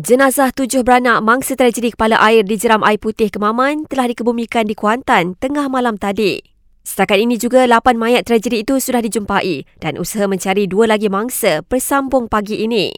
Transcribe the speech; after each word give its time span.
Jenazah 0.00 0.48
tujuh 0.56 0.80
beranak 0.80 1.20
mangsa 1.20 1.52
tragedi 1.60 1.92
kepala 1.92 2.16
air 2.24 2.40
di 2.40 2.56
jeram 2.56 2.80
air 2.88 2.96
putih 2.96 3.28
Kemaman 3.28 3.84
telah 3.84 4.08
dikebumikan 4.08 4.64
di 4.64 4.72
Kuantan 4.72 5.36
tengah 5.36 5.68
malam 5.68 6.00
tadi. 6.00 6.40
Setakat 6.80 7.20
ini 7.20 7.36
juga, 7.36 7.68
lapan 7.68 8.00
mayat 8.00 8.24
tragedi 8.24 8.64
itu 8.64 8.80
sudah 8.80 9.04
dijumpai 9.04 9.68
dan 9.76 10.00
usaha 10.00 10.24
mencari 10.24 10.64
dua 10.64 10.88
lagi 10.88 11.12
mangsa 11.12 11.60
bersambung 11.68 12.32
pagi 12.32 12.64
ini. 12.64 12.88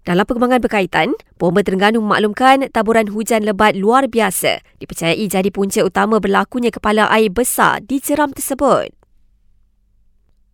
Dalam 0.00 0.24
perkembangan 0.24 0.64
berkaitan, 0.64 1.12
Bomba 1.36 1.60
Terengganu 1.60 2.00
memaklumkan 2.00 2.72
taburan 2.72 3.12
hujan 3.12 3.44
lebat 3.44 3.76
luar 3.76 4.08
biasa 4.08 4.64
dipercayai 4.80 5.28
jadi 5.28 5.52
punca 5.52 5.84
utama 5.84 6.24
berlakunya 6.24 6.72
kepala 6.72 7.04
air 7.12 7.28
besar 7.28 7.84
di 7.84 8.00
jeram 8.00 8.32
tersebut. 8.32 8.95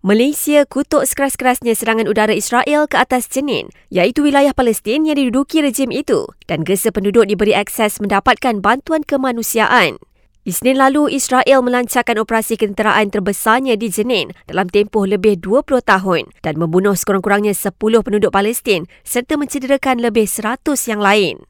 Malaysia 0.03 0.67
kutuk 0.67 1.07
sekeras-kerasnya 1.07 1.79
serangan 1.79 2.11
udara 2.11 2.35
Israel 2.35 2.91
ke 2.91 2.99
atas 2.99 3.31
Jenin, 3.31 3.71
iaitu 3.87 4.27
wilayah 4.27 4.51
Palestin 4.51 5.07
yang 5.07 5.15
diduduki 5.15 5.63
rejim 5.63 5.95
itu 5.95 6.27
dan 6.51 6.67
gesa 6.67 6.91
penduduk 6.91 7.31
diberi 7.31 7.55
akses 7.55 8.03
mendapatkan 8.03 8.59
bantuan 8.59 9.07
kemanusiaan. 9.07 10.03
Isnin 10.43 10.75
lalu, 10.75 11.07
Israel 11.07 11.63
melancarkan 11.63 12.19
operasi 12.19 12.59
kenteraan 12.59 13.15
terbesarnya 13.15 13.79
di 13.79 13.95
Jenin 13.95 14.35
dalam 14.51 14.67
tempoh 14.67 15.07
lebih 15.07 15.39
20 15.39 15.79
tahun 15.87 16.35
dan 16.43 16.59
membunuh 16.59 16.99
sekurang-kurangnya 16.99 17.55
10 17.55 17.71
penduduk 17.79 18.35
Palestin 18.35 18.91
serta 19.07 19.39
mencederakan 19.39 20.03
lebih 20.03 20.27
100 20.27 20.67
yang 20.91 20.99
lain. 20.99 21.47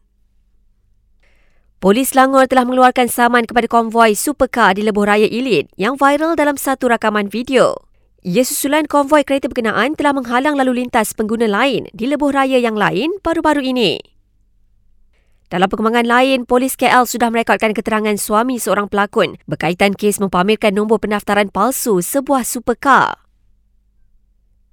Polis 1.81 2.13
Langor 2.13 2.53
telah 2.53 2.69
mengeluarkan 2.69 3.09
saman 3.09 3.49
kepada 3.49 3.65
konvoi 3.65 4.13
supercar 4.13 4.77
di 4.77 4.85
Lebuh 4.85 5.09
Raya 5.09 5.25
Ilit 5.25 5.73
yang 5.81 5.97
viral 5.97 6.37
dalam 6.37 6.61
satu 6.61 6.93
rakaman 6.93 7.33
video. 7.33 7.89
Ia 8.23 8.47
susulan 8.47 8.87
konvoi 8.87 9.27
kereta 9.27 9.51
berkenaan 9.51 9.99
telah 9.99 10.15
menghalang 10.15 10.55
lalu 10.55 10.87
lintas 10.87 11.11
pengguna 11.11 11.51
lain 11.51 11.91
di 11.91 12.07
lebuh 12.07 12.31
raya 12.31 12.55
yang 12.55 12.79
lain 12.79 13.19
baru-baru 13.19 13.67
ini. 13.75 13.99
Dalam 15.51 15.67
perkembangan 15.67 16.07
lain, 16.07 16.47
polis 16.47 16.79
KL 16.79 17.03
sudah 17.03 17.35
merekodkan 17.35 17.75
keterangan 17.75 18.15
suami 18.15 18.63
seorang 18.63 18.87
pelakon 18.87 19.43
berkaitan 19.51 19.99
kes 19.99 20.23
mempamerkan 20.23 20.71
nombor 20.71 21.03
pendaftaran 21.03 21.51
palsu 21.51 21.99
sebuah 21.99 22.47
supercar. 22.47 23.19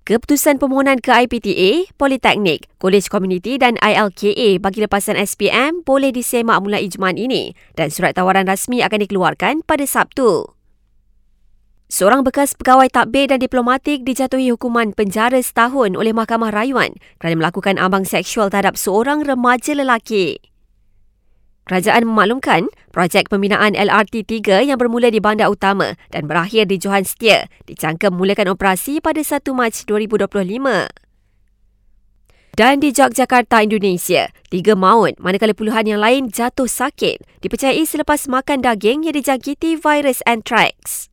Keputusan 0.06 0.62
permohonan 0.62 1.02
ke 1.02 1.10
IPTA, 1.10 1.90
Politeknik, 1.98 2.70
Kolej 2.78 3.10
Komuniti 3.10 3.58
dan 3.58 3.82
ILKA 3.82 4.62
bagi 4.62 4.86
lepasan 4.86 5.18
SPM 5.18 5.82
boleh 5.82 6.14
disemak 6.14 6.62
mulai 6.62 6.86
Jumaat 6.86 7.18
ini 7.18 7.58
dan 7.73 7.90
surat 7.90 8.14
tawaran 8.14 8.45
rasmi 8.45 8.86
akan 8.86 9.10
dikeluarkan 9.10 9.66
pada 9.66 9.86
Sabtu. 9.90 10.59
Seorang 11.90 12.22
bekas 12.22 12.54
pegawai 12.54 12.86
takbir 12.86 13.34
dan 13.34 13.42
diplomatik 13.42 14.06
dijatuhi 14.06 14.54
hukuman 14.54 14.94
penjara 14.94 15.42
setahun 15.42 15.98
oleh 15.98 16.14
Mahkamah 16.14 16.54
Rayuan 16.54 16.94
kerana 17.18 17.42
melakukan 17.42 17.82
ambang 17.82 18.06
seksual 18.06 18.54
terhadap 18.54 18.78
seorang 18.78 19.26
remaja 19.26 19.73
lelaki. 19.73 20.38
Kerajaan 21.66 22.06
memaklumkan 22.06 22.70
projek 22.94 23.34
pembinaan 23.34 23.73
LRT 23.73 24.22
3 24.22 24.70
yang 24.70 24.78
bermula 24.78 25.10
di 25.10 25.17
Bandar 25.17 25.50
Utama 25.50 25.98
dan 26.14 26.30
berakhir 26.30 26.70
di 26.70 26.78
Johan 26.78 27.10
Setia 27.10 27.50
dicangka 27.66 28.14
memulakan 28.14 28.54
operasi 28.54 29.02
pada 29.02 29.26
1 29.26 29.50
Mac 29.58 29.73
2025. 29.90 30.94
Dan 32.54 32.86
di 32.86 32.94
Yogyakarta, 32.94 33.66
Indonesia, 33.66 34.30
tiga 34.54 34.78
maut 34.78 35.17
manakala 35.17 35.58
puluhan 35.58 35.90
yang 35.90 36.06
lain 36.06 36.30
jatuh 36.30 36.70
sakit 36.70 37.42
dipercayai 37.42 37.82
selepas 37.82 38.30
makan 38.30 38.62
daging 38.62 39.10
yang 39.10 39.17
dijangkiti 39.17 39.73
virus 39.73 40.22
anthrax. 40.30 41.09